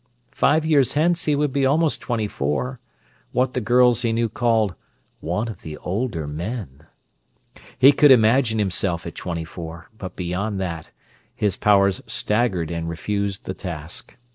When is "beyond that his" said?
10.15-11.55